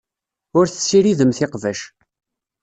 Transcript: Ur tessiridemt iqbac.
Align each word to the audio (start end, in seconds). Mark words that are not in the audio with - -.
Ur 0.57 0.65
tessiridemt 0.67 1.39
iqbac. 1.45 1.79